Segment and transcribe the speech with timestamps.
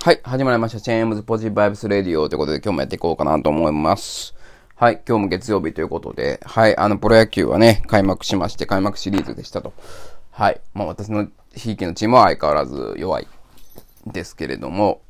[0.00, 0.80] はい、始まりました。
[0.80, 4.32] チェーンズポジティブバイブスレディオということで今日もやっていこうかなと思います。
[4.76, 9.72] はい、今日も月曜日ということで、はい、あの、プロ野球はね、開幕しまして、開幕シリーズでしたと。
[10.30, 13.26] はい、まあ私のひいきのチームは相変わらず弱い
[14.06, 15.02] ですけれども、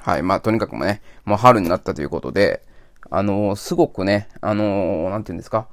[0.00, 2.62] はい、まあとにかくもね、もう春になったということで、
[3.10, 5.68] あのー、すごくね、あのー、なんて言うんですか、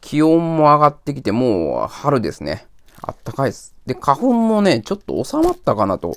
[0.00, 2.66] 気温も上がってきて、もう春ですね。
[3.02, 3.74] あったかいです。
[3.86, 6.16] で、花粉もね、ちょっと収まったかなと。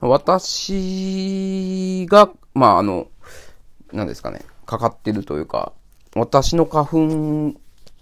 [0.00, 3.08] 私が、まあ、あの、
[3.92, 5.72] 何ですかね、かかってるというか、
[6.14, 7.54] 私の花粉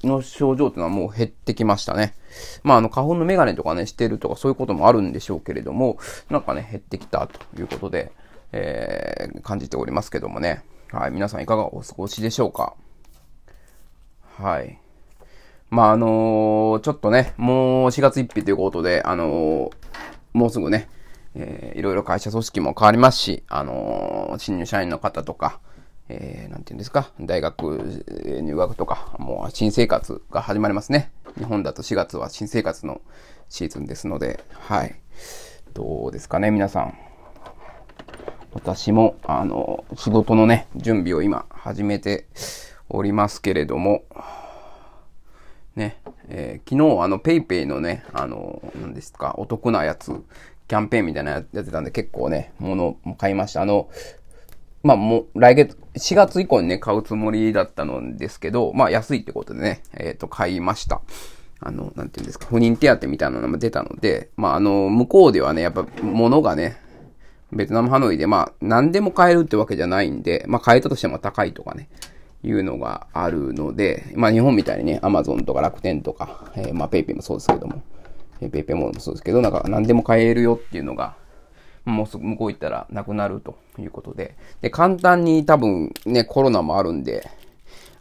[0.05, 2.15] の症状っていうのはもう減ってきましたね。
[2.63, 8.13] まあ、あの、花粉のメガネとかね、してるとかそういうこともあるんでしょうけれども、なんかね、減ってきたということで、
[8.53, 10.63] えー、感じておりますけどもね。
[10.93, 12.75] はい、皆さんいかがお過ごしでしょうか？
[14.39, 14.79] はい。
[15.77, 19.71] まあ、あのー、ちょっとね、もう4月1日ということで、あのー、
[20.33, 20.89] もうすぐね、
[21.35, 25.61] えー、いろいろ会社組織も変わりますし、あのー、新入社員の方とか、
[26.09, 27.79] えー、なんていうんですか、大学
[28.41, 31.13] 入学とか、もう新生活が始まりますね。
[31.37, 33.03] 日本だと4月は新生活の
[33.51, 34.99] シーズンですので、はい。
[35.75, 36.99] どうですかね、皆さん。
[38.55, 42.29] 私も、あの、仕事のね、準備を今始めて
[42.89, 44.05] おりますけれども、
[45.77, 50.11] ね、えー、昨日あの PayPay のね、あの、何ですか、お得なやつ、
[50.69, 53.63] キャンペーンみたいなやってたんで結構ね、物も買いました。
[53.63, 53.89] あの、
[54.83, 61.03] まあ、もう、来月、4月以降にね、買うつもりだったのですけど、まあ、安いってことでね、えっ、ー、と、買いました。
[61.61, 66.77] あの、なんていうんですか、不妊手当みたいなのも出たので、まあ、あの、向こうではね、やっぱ、物がね、
[67.53, 71.89] ベトナムハノイで、まあ、何でも買えるってわけじゃないんで、まあ、買えたとしても高いとかね、
[72.47, 77.83] いうのがあるので、まあ日本みたいにね、アマゾンとか楽天とか、えー、まあペイペイもそうですけども、
[78.41, 81.17] えー、ペイペイモールもそうですけど、なんか何でも買えるよっていうのが、
[81.85, 87.29] もうすぐ向こう行ったらなくなるということで、で、簡単に多分ね、コロナもあるんで、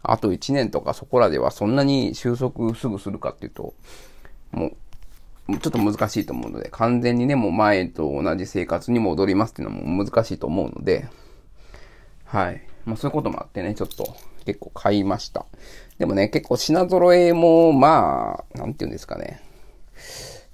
[0.02, 3.74] あと1年とかそこらではそんなに収束すぐするかっていうと、
[4.52, 4.72] も
[5.48, 11.06] う、ちょっと難しいと思うので、完全にね、もう前と同じ生活に戻りますっていうのも難しいと思うので、
[12.24, 12.62] はい。
[12.84, 15.44] まあそういうこともあってね、ちょっと結構買いました。
[15.98, 19.42] でもね、結構品揃えも、まあ、なんて言うんですかね。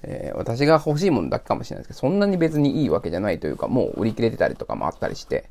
[0.04, 5.48] えー、私が欲しいものだけかもしれないですけど、そんなに別にいいわけじゃないというか、もう売り切れてたりとかもあったりして、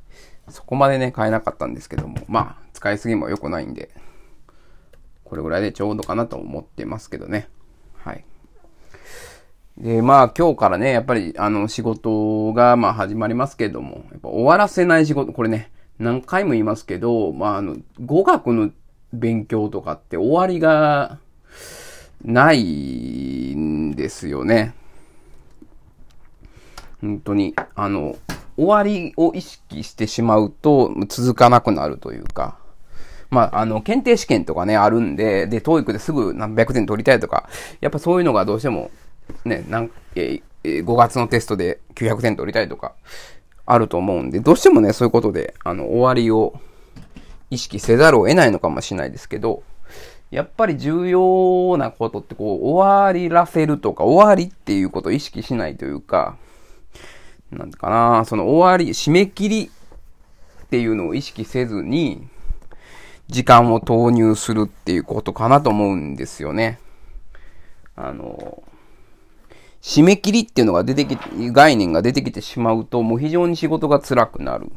[0.50, 3.90] そこまでね、買えなかったんですけども、まあ、使いすぎも良くないんで、
[5.24, 7.48] これぐらいでちょうどかなと思ってますけどね。
[7.96, 8.26] はい。
[9.78, 15.72] で、まあ今日からね、やっぱりあの仕事がまあ始まりますけども、やっぱ終わらせない仕事、これね、
[16.02, 18.72] 何回も言いますけど、まあ、あの、語学の
[19.14, 21.20] 勉強とかって終わりが
[22.26, 24.74] ないんですよね。
[27.02, 28.16] 本当に、あの、
[28.58, 32.58] 終わりを意識してしまうと続かなくなるというか、
[33.30, 37.48] まあ、あの、検定試験とかね、あるんで、で、TOEIC ですぐ何百点取りたいとか、
[37.80, 38.90] やっぱそういうのがどうしても、
[39.46, 42.96] ね、なん、えー、5月のテストで900点取りたいとか、
[43.66, 46.60] あると思うんで、どうしてもね、そういうことで、あの、終わりを
[47.50, 49.64] 意識せざるを得ないのかもしれないですけど、
[50.32, 56.38] やっぱり重要なことってこう、終わりらせるとか、終わりっていうことを意識しないというか、
[57.52, 62.28] なんかな、その終わり、締め切りっていうのを意識せずに、
[63.28, 66.80] 時間を投入するっていうことかなと思うんですよね。
[67.98, 68.64] あの、
[69.82, 71.18] 締め切りっていうのが出てき、
[71.52, 74.72] 概念が出てきてしまうと、もう非常に仕事が辛くなる。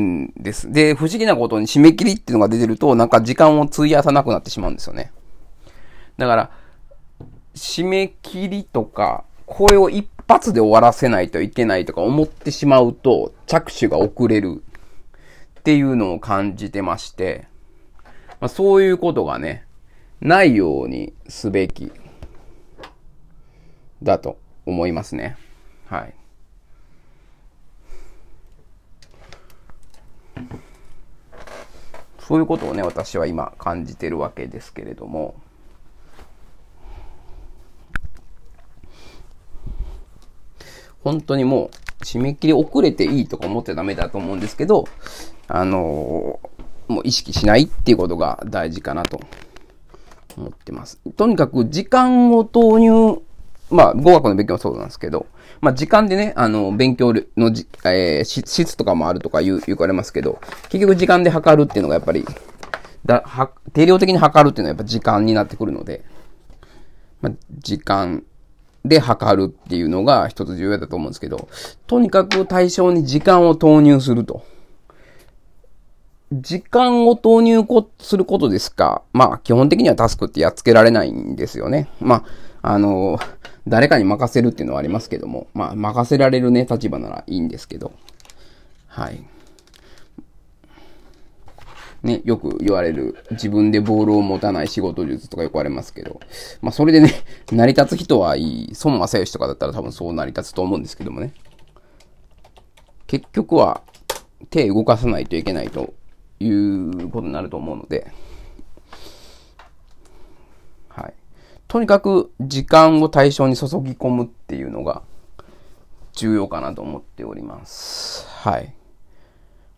[0.00, 0.72] んです。
[0.72, 5.12] で、不思議なことに締め切りっていうのが出てると、なんか時間を費やさなくなってしまうんですよね。
[6.18, 6.50] だから、
[7.54, 14.62] 締め切りとか、これを一発で終わらせないといけないとか思ってしまうと、着手が遅れる
[15.60, 17.46] っていうのを感じてまして、
[18.40, 19.64] まあ、そういうことがね、
[20.20, 21.92] ないようにすべき
[24.02, 25.36] だと思いますね。
[25.86, 26.14] はい。
[32.20, 35.34] そういうことをね、私は今感じてるわけですけれども、
[41.02, 41.70] 本当にも
[42.00, 44.86] う、締め切り遅れていいとか思ってダメだと思うんですけど、
[45.48, 49.20] あのー、もう意識しないっていうことが大事かなと
[50.36, 51.00] 思ってます。
[51.16, 53.22] とにかく時間を投入
[53.72, 55.26] まあ、語学の勉強もそうなんですけど、
[55.60, 62.24] まあ、時間でね、あの、勉強のじ、えー、質とかもあるとか言う、言われますけど、結局時間で測るっていうのがやっぱり、
[63.06, 66.04] だ、は、定量的に測るっていうのはやっぱ時間になってくるので、
[67.20, 68.22] まあ、時間
[68.84, 71.48] で測るっていうのが一つ重要だと思うんですけど、
[71.86, 74.44] とにかく対象に時間を投入すると。
[76.32, 77.62] 時間を投入
[78.00, 79.02] することですか。
[79.12, 81.88] まあ、基本的にはタスクってやっつけられないんですよね。
[82.00, 82.24] ま
[82.62, 83.18] あ、あの、
[83.66, 87.92] 誰かに任せるっていうのはありますけども、まあ、任せられるね、立場ならいいんですけど。
[88.88, 89.22] はい。
[92.02, 96.20] ね、よく言われる、自分でボールを持たない仕事術とかよく言われますけど、
[96.60, 97.12] まあそれでね、
[97.52, 101.32] 成り立つ人はいい、孫正義とかだったら多分そう成り立つと思うんですけどもね。
[103.06, 103.82] 結局は、
[104.50, 105.94] 手動かさないといけないと
[106.40, 108.10] いうことになると思うので、
[110.88, 111.14] はい。
[111.72, 115.00] とにかく時間を対象に注ぎ込むっていうのが
[116.12, 118.26] 重要かなと思っております。
[118.28, 118.74] はい。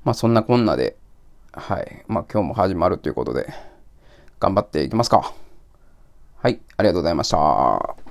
[0.02, 0.96] まあそんなこんなで、
[1.52, 2.04] はい。
[2.08, 3.54] まあ今日も始まるということで、
[4.40, 5.32] 頑張っていきますか。
[6.38, 6.58] はい。
[6.76, 8.03] ありがとうございました。